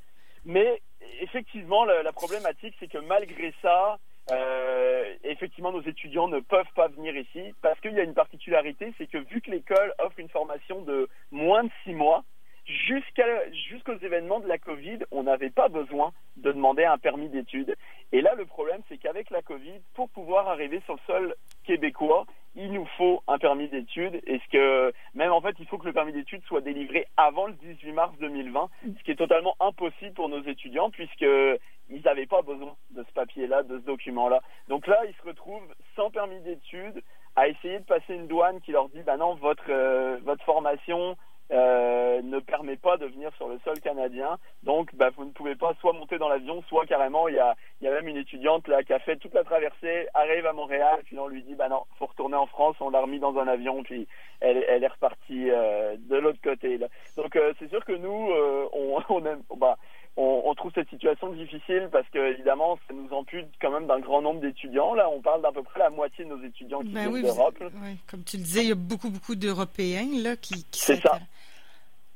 Mais 0.46 0.82
effectivement, 1.22 1.86
la, 1.86 2.04
la 2.04 2.12
problématique, 2.12 2.76
c'est 2.80 2.88
que 2.88 3.00
malgré 3.00 3.54
ça, 3.62 3.98
euh, 4.32 5.14
effectivement, 5.24 5.72
nos 5.72 5.82
étudiants 5.82 6.28
ne 6.28 6.40
peuvent 6.40 6.72
pas 6.76 6.88
venir 6.90 7.16
ici 7.16 7.54
parce 7.62 7.80
qu'il 7.80 7.94
y 7.94 8.00
a 8.00 8.04
une 8.04 8.14
particularité, 8.14 8.94
c'est 8.98 9.08
que 9.08 9.18
vu 9.18 9.42
que 9.42 9.52
l'école 9.52 9.94
offre 10.00 10.20
une 10.20 10.30
formation 10.30 10.82
de 10.82 11.08
moins 11.32 11.64
de 11.64 11.70
six 11.84 11.94
mois, 11.94 12.24
jusqu'à 12.68 13.50
jusqu'aux 13.70 13.98
événements 13.98 14.40
de 14.40 14.48
la 14.48 14.58
Covid, 14.58 15.00
on 15.12 15.24
n'avait 15.24 15.50
pas 15.50 15.70
besoin 15.70 16.12
de 16.38 16.52
demander 16.52 16.84
un 16.84 16.98
permis 16.98 17.30
d'études. 17.30 17.76
Et 18.12 18.22
là, 18.22 18.36
le 18.36 18.46
problème, 18.46 18.82
c'est 18.88 18.98
qu'avec 18.98 19.30
la 19.30 19.42
Covid, 19.42 19.80
pour 19.96 20.10
pouvoir 20.10 20.48
arriver 20.48 20.82
sur 20.86 20.96
le 20.96 21.00
sol 21.08 21.36
québécois, 21.66 22.26
il 22.56 22.72
nous 22.74 22.86
faut 22.98 23.22
un 23.28 23.38
permis 23.38 23.68
d'études. 23.70 24.22
Et 24.26 24.40
ce 24.40 24.52
que 24.52 24.94
même 25.14 25.32
en 25.32 25.42
fait, 25.42 25.56
il 25.60 25.68
faut 25.68 25.78
que 25.78 25.86
le 25.86 25.94
permis 25.94 26.14
d'études 26.14 26.44
soit 26.46 26.62
délivré 26.62 27.08
avant 27.16 27.48
le 27.48 27.54
18 27.54 27.92
mars 27.92 28.14
2020, 28.20 28.70
ce 28.98 29.04
qui 29.04 29.12
est 29.12 29.16
totalement 29.16 29.56
impossible 29.60 30.14
pour 30.14 30.30
nos 30.30 30.42
étudiants 30.44 30.90
puisque 30.90 31.26
ils 31.90 32.02
n'avaient 32.04 32.26
pas 32.26 32.42
besoin 32.42 32.76
de 32.92 33.04
ce 33.04 33.14
papier-là, 33.14 33.64
de 33.64 33.80
ce 33.80 33.86
document-là. 33.86 34.42
Donc 34.68 34.88
là, 34.88 35.00
ils 35.08 35.16
se 35.16 35.28
retrouvent 35.28 35.74
sans 35.96 36.10
permis 36.10 36.40
d'études 36.42 37.02
à 37.36 37.48
essayer 37.48 37.80
de 37.80 37.86
passer 37.86 38.16
une 38.16 38.28
douane 38.28 38.60
qui 38.62 38.72
leur 38.72 38.90
dit 38.90 39.04
bah 39.04 39.16
non, 39.16 39.36
votre 39.36 39.70
euh, 39.70 40.18
votre 40.24 40.44
formation 40.44 41.16
euh, 41.52 42.22
ne 42.22 42.40
permet 42.40 42.76
pas 42.76 42.98
de 42.98 43.06
venir 43.06 43.32
sur 43.38 43.48
le 43.48 43.58
sol 43.60 43.80
canadien. 43.80 44.38
Donc, 44.64 44.94
bah, 44.96 45.10
vous 45.16 45.26
ne 45.26 45.32
pouvez 45.32 45.56
pas 45.56 45.74
soit 45.80 45.94
monter 45.94 46.18
dans 46.18 46.28
l'avion, 46.28 46.62
soit 46.64 46.86
carrément, 46.86 47.28
il 47.28 47.36
y 47.36 47.40
a, 47.40 47.56
y 47.82 47.88
a 47.88 47.92
même 47.92 48.08
une 48.08 48.18
étudiante 48.18 48.68
là 48.68 48.84
qui 48.84 48.94
a 48.94 49.00
fait 49.00 49.18
toute 49.18 49.34
la 49.34 49.44
traversée, 49.44 50.08
arrive 50.14 50.46
à 50.46 50.54
Montréal, 50.54 51.00
puis 51.06 51.18
on 51.18 51.28
lui 51.28 51.44
dit, 51.44 51.56
bah 51.56 51.70
non, 51.70 51.84
faut 51.98 52.08
retourner 52.08 52.36
en 52.36 52.48
France, 52.48 52.76
on 52.82 52.90
l'a 52.90 53.02
remis 53.02 53.20
dans 53.20 53.38
un 53.38 53.48
avion, 53.48 53.82
puis 53.84 54.08
elle, 54.42 54.64
elle 54.68 54.84
est 54.84 54.88
repartie 54.88 55.50
euh, 55.50 55.96
de 55.98 56.18
l'autre 56.18 56.42
côté. 56.44 56.78
Là. 56.78 56.88
Donc, 57.16 57.36
euh, 57.36 57.54
c'est 57.60 57.70
sûr 57.70 57.84
que 57.86 57.94
nous, 57.94 58.32
on, 58.74 59.02
on 59.10 59.26
aime, 59.26 59.44
bah, 59.58 59.78
on, 60.18 60.44
on, 60.46 60.56
trouve 60.56 60.72
cette 60.74 60.87
situation 60.98 61.32
difficile 61.34 61.90
parce 61.92 62.08
que 62.10 62.34
évidemment 62.34 62.78
ça 62.88 62.94
nous 62.94 63.10
ampute 63.16 63.48
quand 63.62 63.72
même 63.72 63.88
d'un 63.88 64.00
grand 64.00 64.22
nombre 64.22 64.42
d'étudiants. 64.42 64.94
Là, 64.94 65.10
on 65.10 65.22
parle 65.22 65.42
d'à 65.42 65.52
peu 65.52 65.64
près 65.64 65.80
la 65.80 65.90
moitié 65.90 66.26
de 66.26 66.30
nos 66.30 66.44
étudiants 66.44 66.82
qui 66.82 66.90
ben 66.90 67.10
viennent 67.10 67.24
d'Europe. 67.24 67.58
Oui, 67.62 67.98
comme 68.10 68.24
tu 68.24 68.38
le 68.38 68.44
disais, 68.44 68.64
il 68.64 68.70
y 68.70 68.72
a 68.72 68.76
beaucoup 68.76 69.10
beaucoup 69.10 69.36
d'Européens 69.36 70.22
là 70.22 70.36
qui. 70.36 70.64
qui 70.66 70.82
C'est 70.82 71.02
ça. 71.02 71.20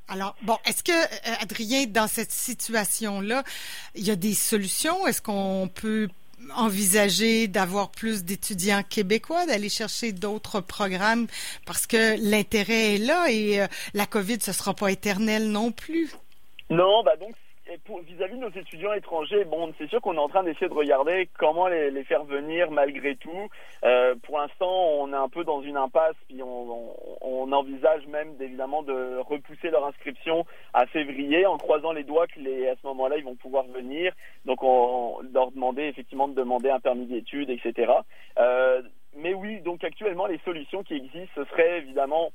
Alors, 0.08 0.34
bon, 0.42 0.58
est-ce 0.66 0.82
que, 0.82 0.92
euh, 0.92 1.34
Adrien, 1.40 1.86
dans 1.86 2.06
cette 2.06 2.32
situation-là, 2.32 3.44
il 3.94 4.04
y 4.04 4.10
a 4.10 4.16
des 4.16 4.34
solutions? 4.34 5.06
Est-ce 5.06 5.22
qu'on 5.22 5.70
peut 5.72 6.08
envisager 6.56 7.46
d'avoir 7.46 7.90
plus 7.90 8.24
d'étudiants 8.24 8.82
québécois, 8.82 9.46
d'aller 9.46 9.68
chercher 9.68 10.12
d'autres 10.12 10.60
programmes? 10.60 11.28
Parce 11.64 11.86
que 11.86 12.16
l'intérêt 12.18 12.96
est 12.96 12.98
là 12.98 13.30
et 13.30 13.62
euh, 13.62 13.66
la 13.94 14.06
COVID, 14.06 14.40
ce 14.40 14.52
sera 14.52 14.74
pas 14.74 14.90
éternel 14.90 15.50
non 15.50 15.72
plus? 15.72 16.12
Non, 16.68 17.02
bah 17.04 17.16
donc 17.16 17.34
vis-à-vis 18.06 18.36
de 18.36 18.40
nos 18.40 18.50
étudiants 18.50 18.92
étrangers, 18.92 19.44
bon, 19.44 19.72
c'est 19.78 19.88
sûr 19.88 20.00
qu'on 20.00 20.14
est 20.14 20.18
en 20.18 20.28
train 20.28 20.42
d'essayer 20.42 20.68
de 20.68 20.74
regarder 20.74 21.28
comment 21.38 21.68
les, 21.68 22.04
faire 22.04 22.24
venir 22.24 22.70
malgré 22.70 23.16
tout. 23.16 23.48
Euh, 23.84 24.14
pour 24.22 24.38
l'instant, 24.38 24.70
on 24.70 25.12
est 25.12 25.16
un 25.16 25.28
peu 25.28 25.44
dans 25.44 25.62
une 25.62 25.76
impasse, 25.76 26.16
puis 26.28 26.42
on, 26.42 27.52
envisage 27.52 28.06
même 28.06 28.34
évidemment 28.40 28.82
de 28.82 29.18
repousser 29.18 29.68
leur 29.68 29.86
inscription 29.86 30.46
à 30.72 30.86
février, 30.86 31.44
en 31.44 31.58
croisant 31.58 31.92
les 31.92 32.02
doigts 32.02 32.26
que 32.26 32.40
à 32.40 32.74
ce 32.80 32.86
moment-là, 32.86 33.18
ils 33.18 33.24
vont 33.24 33.36
pouvoir 33.36 33.64
venir. 33.66 34.14
Donc, 34.46 34.62
on, 34.62 35.20
leur 35.34 35.50
demander 35.50 35.82
effectivement 35.82 36.28
de 36.28 36.34
demander 36.34 36.70
un 36.70 36.80
permis 36.80 37.06
d'études, 37.06 37.50
etc. 37.50 37.92
Euh, 38.38 38.82
mais 39.16 39.34
oui, 39.34 39.60
donc 39.60 39.84
actuellement, 39.84 40.26
les 40.26 40.38
solutions 40.44 40.82
qui 40.82 40.94
existent, 40.94 41.32
ce 41.34 41.44
serait 41.44 41.78
évidemment 41.78 42.30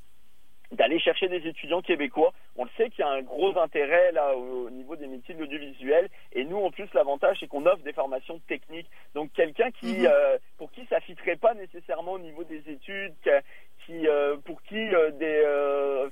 d'aller 0.71 1.00
chercher 1.00 1.27
des 1.29 1.47
étudiants 1.47 1.81
québécois. 1.81 2.33
On 2.55 2.65
le 2.65 2.69
sait 2.77 2.89
qu'il 2.89 3.00
y 3.00 3.07
a 3.07 3.12
un 3.12 3.21
gros 3.21 3.57
intérêt 3.57 4.12
là 4.12 4.36
au, 4.36 4.69
niveau 4.69 4.95
des 4.95 5.07
métiers 5.07 5.33
de 5.33 5.39
l'audiovisuel 5.39 6.09
et 6.33 6.43
nous 6.43 6.57
en 6.57 6.71
plus 6.71 6.88
l'avantage 6.93 7.38
c'est 7.39 7.47
qu'on 7.47 7.65
offre 7.65 7.83
des 7.83 7.93
formations 7.93 8.39
techniques. 8.47 8.89
Donc 9.13 9.31
quelqu'un 9.33 9.71
qui 9.71 10.00
mhm. 10.00 10.07
euh, 10.07 10.38
pour 10.57 10.71
qui 10.71 10.86
ça 10.88 11.00
fitterait 11.00 11.38
pas 11.38 11.53
nécessairement 11.53 12.13
au 12.13 12.19
niveau 12.19 12.43
des 12.43 12.62
études, 12.69 13.13
qui, 13.88 14.06
pour 14.46 14.62
qui 14.63 14.75
des, 14.75 15.44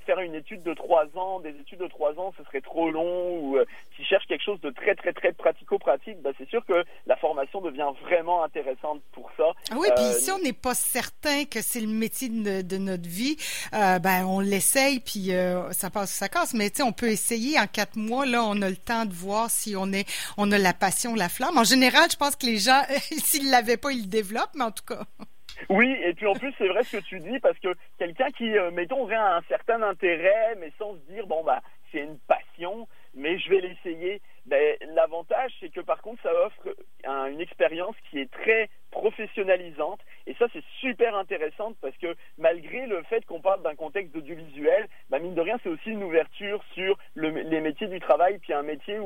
faire 0.04 0.18
une 0.20 0.34
étude 0.34 0.62
de 0.62 0.74
trois 0.74 1.06
ans, 1.14 1.40
des 1.40 1.50
études 1.50 1.80
de 1.80 1.86
trois 1.86 2.18
ans, 2.18 2.32
ce 2.36 2.44
serait 2.44 2.60
trop 2.60 2.90
long, 2.90 3.38
ou 3.38 3.58
qui 3.96 4.04
cherchent 4.04 4.26
quelque 4.26 4.44
chose 4.44 4.60
de 4.62 4.70
très 4.70 4.94
très 4.94 5.12
très 5.12 5.32
pratico-pratique, 5.32 6.20
bah, 6.22 6.30
c'est 6.38 6.48
sûr 6.48 6.64
que 6.66 6.84
la 7.06 7.16
formation 7.16 7.60
devient 7.60 7.88
vraiment 8.02 8.42
intéressante 8.42 9.02
pour 9.12 9.30
ça. 9.36 9.44
Ah 9.70 9.76
oui, 9.76 9.88
puis 9.94 10.04
si 10.18 10.30
on 10.32 10.38
n'est 10.38 10.52
pas 10.52 10.74
certain 10.74 11.44
que 11.44 11.60
c'est 11.60 11.80
le 11.80 11.86
métier 11.86 12.28
de, 12.28 12.78
notre 12.78 13.08
vie, 13.08 13.36
ben 13.72 14.24
on 14.26 14.40
l'essaye, 14.40 15.00
puis 15.00 15.30
ça 15.70 15.90
passe 15.90 16.16
ça 16.16 16.28
casse. 16.28 16.54
Mais 16.54 16.70
tu 16.70 16.76
sais, 16.76 16.82
on 16.82 16.92
peut 16.92 17.08
essayer 17.08 17.58
en 17.58 17.66
quatre 17.66 17.96
mois. 17.96 18.26
Là, 18.26 18.42
on 18.44 18.60
a 18.62 18.68
le 18.68 18.76
temps 18.76 19.04
de 19.04 19.12
voir 19.12 19.50
si 19.50 19.76
on 19.76 19.92
est, 19.92 20.06
on 20.36 20.50
a 20.50 20.58
la 20.58 20.72
passion, 20.72 21.14
la 21.14 21.28
flamme. 21.28 21.58
En 21.58 21.64
général, 21.64 22.08
je 22.10 22.16
pense 22.16 22.36
que 22.36 22.46
les 22.46 22.58
gens, 22.58 22.82
s'ils 23.10 23.50
l'avaient 23.50 23.76
pas, 23.76 23.92
ils 23.92 24.02
le 24.02 24.08
développent, 24.08 24.54
mais 24.54 24.64
en 24.64 24.72
tout 24.72 24.84
cas. 24.84 25.04
Oui, 25.68 25.96
et 26.02 26.14
puis 26.14 26.26
en 26.26 26.34
plus, 26.34 26.52
c'est 26.58 26.68
vrai 26.68 26.82
ce 26.84 26.98
que 26.98 27.02
tu 27.02 27.20
dis, 27.20 27.38
parce 27.40 27.58
que 27.58 27.74
quelqu'un 27.98 28.30
qui, 28.30 28.56
euh, 28.56 28.70
mettons, 28.70 29.02
aurait 29.02 29.14
un 29.16 29.42
certain 29.48 29.82
intérêt, 29.82 30.54
mais 30.58 30.72
sans 30.78 30.94
se 30.94 31.12
dire, 31.12 31.26
bon, 31.26 31.42
bah, 31.44 31.60
c'est 31.92 32.00
une 32.00 32.18
passion, 32.20 32.88
mais 33.14 33.38
je 33.38 33.50
vais 33.50 33.60
l'essayer. 33.60 34.20
Ben, 34.46 34.76
L'avantage, 34.94 35.52
c'est 35.60 35.70
que 35.70 35.80
par 35.80 36.02
contre, 36.02 36.22
ça 36.22 36.32
offre 36.44 36.74
une 37.06 37.40
expérience 37.40 37.96
qui 38.10 38.18
est 38.18 38.30
très 38.30 38.68
professionnalisante. 38.90 40.00
Et 40.26 40.34
ça, 40.34 40.46
c'est 40.52 40.64
super 40.80 41.14
intéressant 41.16 41.74
parce 41.80 41.96
que 41.98 42.16
malgré 42.38 42.86
le 42.86 43.02
fait 43.04 43.24
qu'on 43.26 43.40
parle 43.40 43.62
d'un 43.62 43.74
contexte 43.74 44.16
audiovisuel, 44.16 44.88
bah, 45.10 45.18
mine 45.18 45.34
de 45.34 45.40
rien, 45.40 45.58
c'est 45.62 45.68
aussi 45.68 45.90
une 45.90 46.02
ouverture 46.02 46.62
sur 46.74 46.98
les 47.14 47.60
métiers 47.60 47.88
du 47.88 48.00
travail, 48.00 48.38
puis 48.38 48.52
un 48.52 48.62
métier 48.62 48.98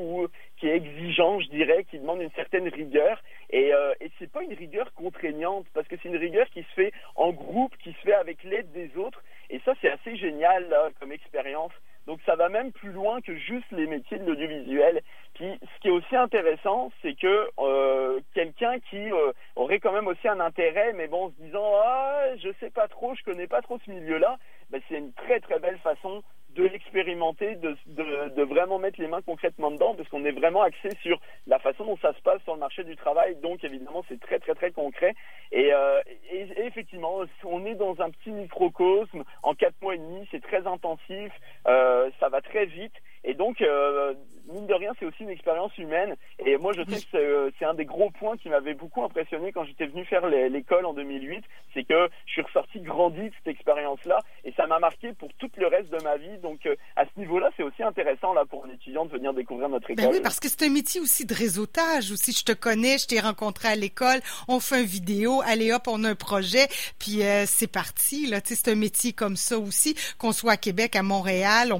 qui 0.57 0.67
est 0.67 0.77
exigeant, 0.77 1.39
je 1.39 1.49
dirais, 1.49 1.85
qui 1.89 1.99
demande 1.99 2.21
une 2.21 2.31
certaine 2.31 2.67
rigueur. 2.69 3.21
Et, 3.49 3.73
euh, 3.73 3.93
et 3.99 4.09
c'est 4.17 4.31
pas 4.31 4.43
une 4.43 4.53
rigueur 4.53 4.93
contraignante 4.93 5.65
parce 5.73 5.87
que 5.87 5.95
c'est 6.01 6.09
une 6.09 6.17
rigueur 6.17 6.47
qui 6.49 6.63
se 6.63 6.73
fait 6.73 6.93
en 7.15 7.31
groupe, 7.31 7.75
qui 7.77 7.91
se 7.91 7.99
fait 7.99 8.13
avec 8.13 8.43
l'aide 8.43 8.71
des 8.71 8.95
autres. 8.97 9.21
Et 9.49 9.59
ça, 9.65 9.73
c'est 9.81 9.89
assez 9.89 10.15
génial 10.15 10.65
comme 10.99 11.11
expérience. 11.11 11.73
Donc 12.07 12.19
ça 12.25 12.35
va 12.35 12.49
même 12.49 12.71
plus 12.71 12.91
loin 12.91 13.21
que 13.21 13.35
juste 13.35 13.71
les 13.71 13.85
métiers 13.85 14.17
de 14.17 14.25
l'audiovisuel. 14.25 15.01
Puis 15.35 15.59
ce 15.61 15.79
qui 15.81 15.87
est 15.87 15.91
aussi 15.91 16.15
intéressant, 16.15 16.91
c'est 17.01 17.15
que 17.15 17.49
euh, 17.59 18.19
quelqu'un 18.33 18.79
qui 18.89 19.11
euh, 19.11 19.31
aurait 19.55 19.79
quand 19.79 19.93
même 19.93 20.07
aussi 20.07 20.27
un 20.27 20.39
intérêt, 20.39 20.93
mais 20.93 21.07
bon, 21.07 21.25
en 21.25 21.29
se 21.29 21.41
disant 21.41 21.71
ah 21.83 22.35
je 22.37 22.49
sais 22.59 22.69
pas 22.69 22.87
trop, 22.87 23.15
je 23.15 23.23
connais 23.23 23.47
pas 23.47 23.61
trop 23.61 23.79
ce 23.85 23.91
milieu-là, 23.91 24.37
ben, 24.69 24.81
c'est 24.87 24.97
une 24.97 25.13
très 25.13 25.39
très 25.39 25.59
belle 25.59 25.79
façon 25.79 26.21
de 26.55 26.63
l'expérimenter, 26.63 27.55
de, 27.55 27.77
de, 27.87 28.29
de, 28.35 28.43
vraiment 28.43 28.77
mettre 28.77 28.99
les 28.99 29.07
mains 29.07 29.21
concrètement 29.21 29.71
dedans, 29.71 29.95
parce 29.95 30.09
qu'on 30.09 30.25
est 30.25 30.31
vraiment 30.31 30.61
axé 30.61 30.89
sur 31.01 31.19
la 31.47 31.59
façon 31.59 31.85
dont 31.85 31.97
ça 31.97 32.13
se 32.13 32.21
passe 32.21 32.41
sur 32.43 32.53
le 32.53 32.59
marché 32.59 32.83
du 32.83 32.95
travail. 32.95 33.35
Donc 33.37 33.63
évidemment, 33.63 34.03
c'est 34.09 34.19
très 34.19 34.39
très 34.39 34.53
très 34.53 34.71
concret. 34.71 35.13
Et, 35.51 35.73
euh, 35.73 36.01
et, 36.31 36.47
effectivement, 36.65 37.21
on 37.45 37.65
est 37.65 37.75
dans 37.75 38.01
un 38.01 38.09
petit 38.09 38.31
microcosme. 38.31 39.23
En 39.43 39.53
quatre 39.53 39.81
mois 39.81 39.95
et 39.95 39.99
demi, 39.99 40.27
c'est 40.31 40.43
très 40.43 40.67
intensif, 40.67 41.31
euh, 41.67 42.09
ça 42.19 42.29
va 42.29 42.41
très 42.41 42.65
vite. 42.65 42.95
Et 43.23 43.33
donc, 43.35 43.61
euh, 43.61 44.13
mine 44.51 44.65
de 44.65 44.73
rien, 44.73 44.91
c'est 44.99 45.05
aussi 45.05 45.21
une 45.23 45.29
expérience 45.29 45.77
humaine. 45.77 46.15
Et 46.43 46.57
moi, 46.57 46.73
je 46.75 46.81
sais 46.83 47.01
que 47.01 47.17
euh, 47.17 47.51
c'est 47.59 47.65
un 47.65 47.75
des 47.75 47.85
gros 47.85 48.09
points 48.09 48.35
qui 48.37 48.49
m'avait 48.49 48.73
beaucoup 48.73 49.03
impressionné 49.03 49.51
quand 49.51 49.63
j'étais 49.63 49.85
venu 49.85 50.05
faire 50.05 50.25
l'école 50.27 50.85
en 50.85 50.93
2008. 50.93 51.43
C'est 51.73 51.83
que 51.83 52.09
je 52.25 52.31
suis 52.31 52.41
ressorti 52.41 52.79
grandi 52.79 53.21
de 53.21 53.31
cette 53.37 53.55
expérience-là. 53.55 54.19
Et 54.43 54.51
ça 54.53 54.65
m'a 54.65 54.79
marqué 54.79 55.13
pour 55.13 55.29
tout 55.37 55.51
le 55.57 55.67
reste 55.67 55.89
de 55.89 56.01
ma 56.03 56.17
vie. 56.17 56.37
Donc, 56.39 56.65
euh, 56.65 56.75
à 56.95 57.05
ce 57.05 57.19
niveau-là, 57.19 57.49
c'est 57.55 57.63
aussi 57.63 57.83
intéressant 57.83 58.33
là 58.33 58.43
pour 58.45 58.65
un 58.65 58.69
étudiant 58.69 59.05
de 59.05 59.11
venir 59.11 59.33
découvrir 59.33 59.69
notre 59.69 59.87
ben 59.87 59.93
école. 59.93 60.05
Ben 60.05 60.13
oui, 60.13 60.21
parce 60.23 60.39
que 60.39 60.49
c'est 60.49 60.63
un 60.63 60.71
métier 60.71 60.99
aussi 60.99 61.25
de 61.25 61.35
réseautage. 61.35 62.11
Aussi, 62.11 62.31
je 62.31 62.43
te 62.43 62.53
connais, 62.53 62.97
je 62.97 63.05
t'ai 63.05 63.19
rencontré 63.19 63.67
à 63.67 63.75
l'école, 63.75 64.19
on 64.47 64.59
fait 64.59 64.81
une 64.81 64.87
vidéo, 64.87 65.41
allez 65.45 65.71
hop, 65.71 65.83
on 65.87 66.03
a 66.03 66.09
un 66.09 66.15
projet, 66.15 66.67
puis 66.97 67.21
c'est 67.45 67.71
parti. 67.71 68.27
Là, 68.27 68.39
c'est 68.43 68.67
un 68.67 68.75
métier 68.75 69.13
comme 69.13 69.35
ça 69.35 69.57
aussi, 69.57 69.95
qu'on 70.17 70.31
soit 70.31 70.53
à 70.53 70.57
Québec, 70.57 70.95
à 70.95 71.03
Montréal, 71.03 71.73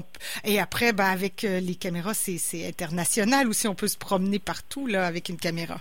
et 0.44 0.60
après, 0.60 0.92
ben 0.92 1.04
avec 1.04 1.31
les 1.42 1.74
caméras, 1.74 2.14
c'est 2.14 2.66
international 2.66 3.48
ou 3.48 3.52
si 3.52 3.68
on 3.68 3.74
peut 3.74 3.88
se 3.88 3.98
promener 3.98 4.38
partout 4.38 4.86
là 4.86 5.06
avec 5.06 5.28
une 5.28 5.38
caméra? 5.38 5.80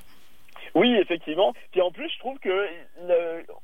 Oui, 0.74 0.96
effectivement. 0.96 1.53
Puis 1.72 1.81
en 1.81 1.91
plus, 1.91 2.10
je 2.10 2.20
trouve 2.20 2.39
que 2.39 2.67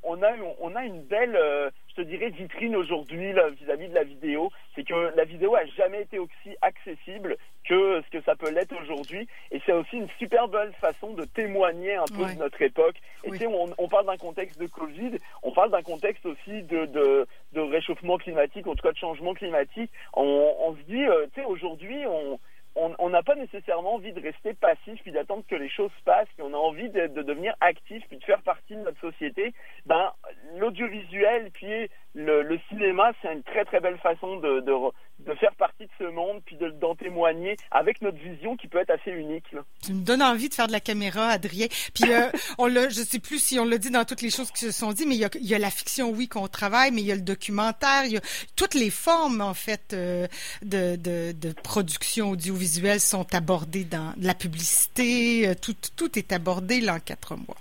on 0.03 0.21
a 0.21 0.31
on 0.59 0.75
a 0.75 0.83
une 0.83 1.01
belle, 1.03 1.35
euh, 1.35 1.69
te 1.97 2.01
dirais, 2.01 2.29
vitrine 2.29 2.75
aujourd'hui 2.75 3.33
vis-à-vis 3.33 3.89
de 3.89 3.95
la 3.95 4.03
vidéo. 4.03 4.51
C'est 4.75 4.83
que 4.83 5.15
la 5.15 5.23
vidéo 5.23 5.55
a 5.55 5.65
jamais 5.65 6.03
été 6.03 6.19
aussi 6.19 6.55
accessible 6.61 7.37
que 7.67 8.01
ce 8.01 8.17
que 8.17 8.23
ça 8.23 8.35
peut 8.35 8.51
l'être 8.51 8.75
aujourd'hui. 8.81 9.27
Et 9.51 9.59
c'est 9.65 9.71
aussi 9.71 9.97
une 9.97 10.09
super 10.19 10.47
belle 10.47 10.73
façon 10.79 11.13
de 11.13 11.25
témoigner 11.25 11.95
un 11.95 12.05
peu 12.05 12.25
de 12.25 12.39
notre 12.39 12.61
époque. 12.61 12.95
Et 13.23 13.31
tu 13.31 13.37
sais, 13.37 13.47
on, 13.47 13.87
parle 13.87 14.05
d'un 14.05 14.17
contexte 14.17 14.59
de 14.59 14.67
Covid, 14.67 15.17
on 15.43 15.51
parle 15.51 15.71
d'un 15.71 15.81
contexte 15.81 16.25
aussi 16.25 16.63
de, 16.63 16.85
de, 16.85 17.27
de, 17.53 17.61
réchauffement 17.61 18.17
climatique, 18.17 18.67
en 18.67 18.75
tout 18.75 18.83
cas 18.83 18.91
de 18.91 18.97
changement 18.97 19.33
climatique. 19.33 19.91
On, 20.13 20.53
on 20.59 20.75
se 20.75 20.81
dit, 20.83 21.03
euh, 21.03 21.25
tu 21.33 21.41
sais, 21.41 21.45
aujourd'hui, 21.47 22.05
on 22.05 22.39
on 22.77 23.09
n'a 23.09 23.23
pas 23.23 23.35
nécessairement 23.35 23.95
envie 23.95 24.13
de 24.13 24.21
rester 24.21 24.53
passif 24.53 25.01
puis 25.01 25.11
d'attendre 25.11 25.43
que 25.47 25.55
les 25.55 25.69
choses 25.69 25.91
passent, 26.05 26.27
puis 26.35 26.45
on 26.47 26.53
a 26.53 26.57
envie 26.57 26.89
de, 26.89 27.07
devenir 27.07 27.55
actif 27.59 28.03
puis 28.07 28.17
de 28.17 28.23
faire 28.23 28.41
partie 28.41 28.75
de 28.75 28.81
notre 28.81 28.99
société. 28.99 29.53
Ben 29.85 30.11
l'audiovisuel 30.57 31.51
puis 31.51 31.89
le, 32.17 32.59
cinéma, 32.69 33.11
c'est 33.21 33.31
une 33.31 33.43
très 33.43 33.63
très 33.65 33.79
belle 33.79 33.97
façon 33.99 34.37
de, 34.37 34.61
de, 34.61 35.33
faire 35.35 35.53
partie 35.55 35.83
de 35.83 35.91
ce 35.99 36.05
monde, 36.05 36.41
puis 36.45 36.57
d'en 36.81 36.95
témoigner 36.95 37.55
avec 37.69 38.01
notre 38.01 38.17
vision 38.17 38.57
qui 38.57 38.67
peut 38.67 38.79
être 38.79 38.89
assez 38.89 39.11
unique. 39.11 39.45
Tu 39.83 39.93
me 39.93 40.01
donnes 40.01 40.23
envie 40.23 40.49
de 40.49 40.53
faire 40.53 40.67
de 40.67 40.71
la 40.71 40.79
caméra, 40.79 41.27
Adrien. 41.27 41.67
Puis 41.93 42.11
euh, 42.11 42.29
on 42.57 42.65
l'a, 42.65 42.89
je 42.89 43.01
sais 43.01 43.19
plus 43.19 43.39
si 43.39 43.59
on 43.59 43.65
l'a 43.65 43.77
dit 43.77 43.91
dans 43.91 44.03
toutes 44.03 44.21
les 44.21 44.31
choses 44.31 44.51
qui 44.51 44.65
se 44.65 44.71
sont 44.71 44.91
dites, 44.93 45.07
mais 45.07 45.15
il 45.15 45.21
y 45.21 45.25
a, 45.25 45.29
il 45.35 45.47
y 45.47 45.53
a 45.53 45.59
la 45.59 45.69
fiction, 45.69 46.09
oui, 46.09 46.27
qu'on 46.27 46.47
travaille, 46.47 46.91
mais 46.91 47.01
il 47.01 47.07
y 47.07 47.11
a 47.11 47.15
le 47.15 47.21
documentaire, 47.21 48.05
il 48.05 48.13
y 48.13 48.17
a 48.17 48.21
toutes 48.55 48.73
les 48.73 48.89
formes 48.89 49.41
en 49.41 49.53
fait 49.53 49.93
euh, 49.93 50.27
de, 50.63 50.95
de, 50.95 51.33
de, 51.33 51.53
production 51.63 52.31
audiovisuelle 52.31 52.99
sont 52.99 53.35
abordées 53.35 53.83
dans 53.83 54.13
la 54.19 54.33
publicité, 54.33 55.47
euh, 55.47 55.53
tout, 55.59 55.75
tout 55.95 56.17
est 56.17 56.31
abordé 56.31 56.81
là 56.81 56.95
en 56.95 56.99
quatre 56.99 57.35
mois. 57.35 57.57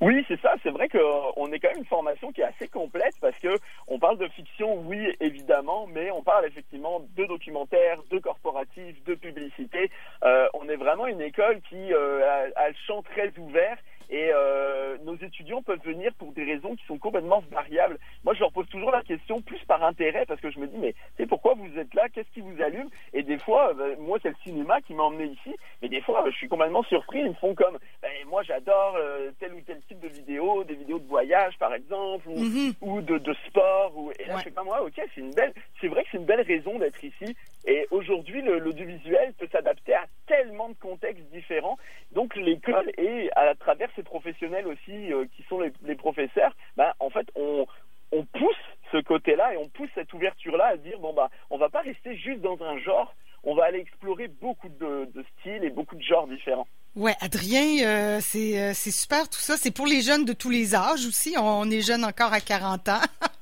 Oui, 0.00 0.24
c'est 0.28 0.40
ça. 0.40 0.54
C'est 0.62 0.70
vrai 0.70 0.88
qu'on 0.88 1.52
est 1.52 1.58
quand 1.58 1.68
même 1.68 1.78
une 1.78 1.86
formation 1.86 2.30
qui 2.32 2.42
est 2.42 2.44
assez 2.44 2.68
complète 2.68 3.14
parce 3.20 3.36
que 3.38 3.54
on 3.88 3.98
parle 3.98 4.18
de 4.18 4.28
fiction, 4.28 4.80
oui, 4.80 5.14
évidemment, 5.20 5.86
mais 5.86 6.10
on 6.10 6.22
parle 6.22 6.44
effectivement 6.44 7.00
de 7.16 7.24
documentaires, 7.24 8.02
de 8.10 8.18
corporatifs, 8.18 9.02
de 9.04 9.14
publicité. 9.14 9.90
Euh, 10.24 10.48
on 10.54 10.68
est 10.68 10.76
vraiment 10.76 11.06
une 11.06 11.22
école 11.22 11.60
qui 11.68 11.92
euh, 11.92 12.50
a, 12.56 12.68
le 12.68 12.74
champ 12.86 13.02
très 13.02 13.32
ouvert 13.38 13.78
et 14.10 14.30
euh, 14.32 14.96
nos 15.04 15.16
étudiants 15.16 15.62
peuvent 15.62 15.82
venir 15.84 16.12
pour 16.14 16.32
des 16.32 16.44
raisons 16.44 16.76
qui 16.76 16.84
sont 16.86 16.98
complètement 16.98 17.42
variables. 17.50 17.98
Moi, 18.24 18.34
je 18.34 18.40
leur 18.40 18.52
pose 18.52 18.68
toujours 18.68 18.90
la 18.90 19.02
question 19.02 19.40
plus 19.40 19.58
par 19.66 19.82
intérêt 19.82 20.24
parce 20.26 20.40
que 20.40 20.50
je 20.50 20.58
me 20.58 20.66
dis, 20.66 20.78
mais 20.78 20.94
tu 21.16 21.26
pourquoi 21.26 21.54
vous 21.54 21.78
êtes 21.78 21.92
là? 21.94 22.08
Qu'est-ce 22.08 22.30
qui 22.32 22.40
vous 22.40 22.62
allume? 22.62 22.88
Et 23.12 23.22
des 23.22 23.38
fois, 23.38 23.74
ben, 23.74 23.98
moi, 23.98 24.18
c'est 24.22 24.28
le 24.28 24.36
cinéma 24.44 24.80
qui 24.80 24.94
m'a 24.94 25.04
emmené 25.04 25.26
ici, 25.26 25.56
mais 25.82 25.88
des 25.88 26.00
fois, 26.02 26.24
je 26.26 26.36
suis 26.36 26.48
complètement 26.48 26.82
surpris. 26.84 27.20
Ils 27.20 27.30
me 27.30 27.34
font 27.34 27.54
comme, 27.54 27.78
ben, 28.02 28.10
moi, 28.28 28.42
j'adore 28.42 28.96
tel 29.40 29.54
ou 29.54 29.60
tel 29.62 29.80
type 29.88 30.00
de 30.00 30.08
vidéo, 30.08 30.64
des 30.64 30.74
vidéos 30.74 30.98
de 30.98 31.08
voyage, 31.08 31.56
par 31.58 31.74
exemple, 31.74 32.28
ou, 32.28 32.38
mhm. 32.38 32.74
ou 32.80 33.02
de, 33.02 33.18
de, 33.18 33.34
sport. 33.46 33.92
Ou, 33.96 34.12
et 34.18 34.24
là, 34.26 34.38
je 34.38 34.44
fais 34.44 34.50
pas 34.50 34.64
moi, 34.64 34.82
ok, 34.82 34.94
c'est 34.96 35.20
une 35.20 35.34
belle, 35.34 35.52
c'est 35.80 35.88
vrai 35.88 36.04
que 36.04 36.08
c'est 36.12 36.18
une 36.18 36.24
belle 36.24 36.42
raison 36.42 36.78
d'être 36.78 37.02
ici. 37.02 37.36
Et 37.66 37.86
aujourd'hui, 37.90 38.42
l'audiovisuel 38.42 39.32
peut 39.38 39.48
s'adapter 39.50 39.94
à 39.94 40.06
tellement 40.26 40.68
de 40.68 40.74
contextes 40.74 41.24
différents. 41.32 41.78
Donc, 42.16 42.34
l'école 42.34 42.90
et 42.96 43.28
à 43.36 43.54
travers 43.54 43.90
ces 43.94 44.02
professionnels 44.02 44.66
aussi 44.66 45.12
euh, 45.12 45.26
qui 45.36 45.42
sont 45.50 45.60
les, 45.60 45.94
professeurs, 45.96 46.56
ben, 46.74 46.90
en 46.98 47.10
fait, 47.10 47.26
on, 47.34 47.66
on 48.10 48.24
pousse 48.24 48.56
ce 48.90 49.02
côté-là 49.02 49.52
et 49.52 49.58
on 49.58 49.68
pousse 49.68 49.90
cette 49.94 50.10
ouverture-là 50.14 50.68
à 50.68 50.76
dire 50.78 50.98
bon 50.98 51.12
bah 51.12 51.28
on 51.50 51.58
va 51.58 51.68
pas 51.68 51.82
rester 51.82 52.16
juste 52.16 52.40
dans 52.40 52.56
un 52.62 52.78
genre, 52.78 53.14
on 53.44 53.54
va 53.54 53.64
aller 53.64 53.80
explorer 53.80 54.28
beaucoup 54.28 54.70
de, 54.70 55.10
styles 55.40 55.62
et 55.62 55.68
beaucoup 55.68 55.94
de 55.94 56.02
genres 56.02 56.26
différents. 56.26 56.66
Ouais, 56.94 57.14
Adrien, 57.20 57.84
euh, 57.84 58.18
c'est 58.22 58.58
euh, 58.58 58.72
c'est 58.72 58.92
super 58.92 59.28
tout 59.28 59.38
ça. 59.38 59.58
C'est 59.58 59.70
pour 59.70 59.86
les 59.86 60.00
jeunes 60.00 60.24
de 60.24 60.32
tous 60.32 60.48
les 60.48 60.74
âges 60.74 61.04
aussi. 61.06 61.36
On, 61.38 61.70
est 61.70 61.82
jeunes 61.82 62.06
encore 62.06 62.32
à 62.32 62.40
40 62.40 62.88
ans. 62.88 63.00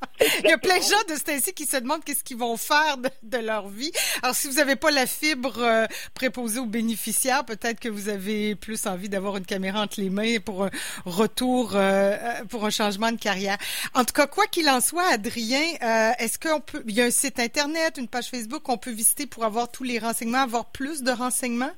Il 0.44 0.50
y 0.50 0.52
a 0.52 0.58
plein 0.58 0.78
de 0.78 0.82
gens 0.82 1.02
de 1.08 1.18
temps 1.18 1.52
qui 1.54 1.66
se 1.66 1.76
demandent 1.76 2.04
qu'est-ce 2.04 2.24
qu'ils 2.24 2.36
vont 2.36 2.56
faire 2.56 2.96
de, 3.22 3.38
leur 3.38 3.68
vie. 3.68 3.92
Alors, 4.22 4.34
si 4.34 4.48
vous 4.48 4.54
n'avez 4.54 4.76
pas 4.76 4.90
la 4.90 5.06
fibre 5.06 5.58
euh, 5.58 5.86
préposée 6.14 6.60
aux 6.60 6.66
bénéficiaires, 6.66 7.44
peut-être 7.44 7.80
que 7.80 7.88
vous 7.88 8.08
avez 8.08 8.54
plus 8.54 8.86
envie 8.86 9.08
d'avoir 9.08 9.36
une 9.36 9.46
caméra 9.46 9.82
entre 9.82 10.00
les 10.00 10.10
mains 10.10 10.38
pour 10.44 10.64
un 10.64 10.70
retour, 11.04 11.76
pour 12.48 12.64
un 12.64 12.70
changement 12.70 13.12
de 13.12 13.18
carrière. 13.18 13.58
En 13.94 14.04
tout 14.04 14.14
cas, 14.14 14.26
quoi 14.26 14.46
qu'il 14.46 14.68
en 14.68 14.80
soit, 14.80 15.06
Adrien, 15.08 15.62
est-ce 16.18 16.38
qu'on 16.38 16.60
peut, 16.60 16.82
il 16.86 16.94
y 16.94 17.00
a 17.00 17.04
un 17.04 17.10
site 17.10 17.38
internet, 17.38 17.96
une 17.98 18.08
page 18.08 18.28
Facebook 18.28 18.62
qu'on 18.62 18.78
peut 18.78 18.92
visiter 18.92 19.26
pour 19.26 19.44
avoir 19.44 19.70
tous 19.70 19.84
les 19.84 19.98
renseignements, 19.98 20.42
avoir 20.42 20.66
plus 20.66 21.02
de 21.02 21.10
renseignements? 21.10 21.72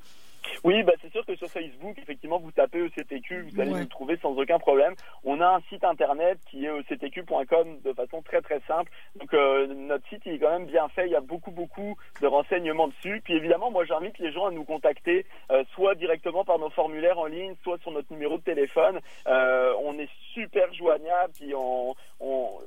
Oui, 0.63 0.83
bah 0.83 0.93
c'est 1.01 1.11
sûr 1.11 1.25
que 1.25 1.35
sur 1.35 1.47
Facebook, 1.47 1.97
effectivement, 1.97 2.39
vous 2.39 2.51
tapez 2.51 2.79
ECTQ, 2.79 3.47
vous 3.49 3.61
allez 3.61 3.71
nous 3.71 3.85
trouver 3.85 4.17
sans 4.21 4.35
aucun 4.37 4.59
problème. 4.59 4.93
On 5.23 5.41
a 5.41 5.47
un 5.47 5.61
site 5.69 5.83
internet 5.83 6.39
qui 6.49 6.65
est 6.65 6.91
ectq.com 6.91 7.79
de 7.83 7.93
façon 7.93 8.21
très 8.21 8.41
très 8.41 8.59
simple. 8.67 8.91
Donc 9.19 9.33
euh, 9.33 9.67
notre 9.67 10.07
site 10.09 10.21
il 10.25 10.33
est 10.33 10.39
quand 10.39 10.51
même 10.51 10.67
bien 10.67 10.87
fait, 10.89 11.05
il 11.05 11.11
y 11.11 11.15
a 11.15 11.21
beaucoup 11.21 11.51
beaucoup 11.51 11.95
de 12.21 12.27
renseignements 12.27 12.87
dessus. 12.87 13.21
Puis 13.23 13.35
évidemment, 13.35 13.71
moi 13.71 13.85
j'invite 13.85 14.17
les 14.19 14.31
gens 14.31 14.47
à 14.47 14.51
nous 14.51 14.63
contacter 14.63 15.25
euh, 15.51 15.63
soit 15.73 15.95
directement 15.95 16.43
par 16.43 16.59
nos 16.59 16.69
formulaires 16.69 17.19
en 17.19 17.25
ligne, 17.25 17.55
soit 17.63 17.79
sur 17.81 17.91
notre 17.91 18.11
numéro 18.11 18.37
de 18.37 18.43
téléphone. 18.43 18.99
Euh, 19.27 19.73
on 19.83 19.97
est 19.99 20.09
super 20.33 20.73
joignable, 20.73 21.33
puis 21.33 21.53
on, 21.55 21.95
on 22.19 22.59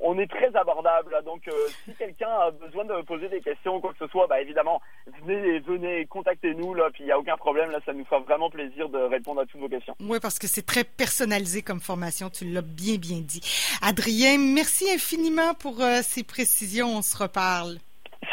on 0.00 0.18
est 0.18 0.30
très 0.30 0.54
abordable. 0.56 1.14
Donc, 1.24 1.46
euh, 1.48 1.52
si 1.84 1.94
quelqu'un 1.94 2.28
a 2.28 2.50
besoin 2.50 2.84
de 2.84 3.02
poser 3.02 3.28
des 3.28 3.40
questions 3.40 3.76
ou 3.76 3.80
quoi 3.80 3.92
que 3.92 3.98
ce 4.04 4.10
soit, 4.10 4.26
bah 4.26 4.40
évidemment, 4.40 4.80
venez, 5.26 5.60
venez, 5.60 6.06
contactez-nous 6.06 6.74
là. 6.74 6.88
Puis 6.92 7.04
il 7.04 7.06
y 7.08 7.12
a 7.12 7.18
aucun 7.18 7.36
problème. 7.36 7.70
Là, 7.70 7.78
ça 7.84 7.92
nous 7.92 8.04
fera 8.04 8.20
vraiment 8.20 8.50
plaisir 8.50 8.88
de 8.88 8.98
répondre 8.98 9.40
à 9.40 9.46
toutes 9.46 9.60
vos 9.60 9.68
questions. 9.68 9.94
Oui, 10.00 10.18
parce 10.20 10.38
que 10.38 10.46
c'est 10.46 10.66
très 10.66 10.84
personnalisé 10.84 11.62
comme 11.62 11.80
formation. 11.80 12.30
Tu 12.30 12.46
l'as 12.46 12.62
bien, 12.62 12.96
bien 12.96 13.20
dit. 13.20 13.40
Adrien, 13.82 14.38
merci 14.38 14.90
infiniment 14.90 15.54
pour 15.54 15.80
euh, 15.82 16.00
ces 16.02 16.24
précisions. 16.24 16.96
On 16.96 17.02
se 17.02 17.16
reparle. 17.16 17.78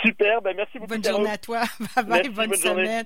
Super, 0.03 0.41
ben 0.41 0.55
merci 0.55 0.77
beaucoup. 0.77 0.91
Bonne 0.91 1.03
journée 1.03 1.31
à 1.31 1.37
toi. 1.37 1.63
Bye 1.95 2.05
bye, 2.05 2.29
bonne, 2.29 2.53
semaine. 2.55 3.05